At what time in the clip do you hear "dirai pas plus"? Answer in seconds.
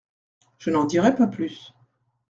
0.85-1.75